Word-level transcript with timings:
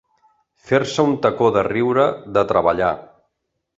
Fer-se 0.69 1.03
un 1.09 1.13
tacó 1.25 1.49
de 1.57 1.65
riure, 1.67 2.07
de 2.39 2.45
treballar. 2.53 2.91